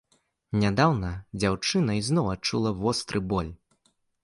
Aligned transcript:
Нядаўна 0.61 1.11
дзяўчына 1.41 1.99
ізноў 2.01 2.33
адчула 2.33 2.73
востры 2.83 3.25
боль. 3.35 3.55